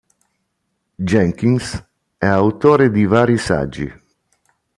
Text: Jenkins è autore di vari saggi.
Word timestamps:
Jenkins 1.09 1.87
è 2.17 2.25
autore 2.25 2.89
di 2.89 3.05
vari 3.05 3.37
saggi. 3.37 3.93